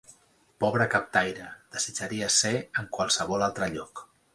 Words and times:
Pobre 0.63 0.87
captaire, 0.93 1.51
desitjaria 1.77 2.33
ser 2.41 2.57
en 2.83 2.93
qualsevol 2.99 3.51
altre 3.51 3.75
lloc. 3.81 4.09